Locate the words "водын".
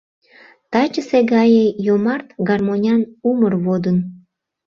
3.65-3.97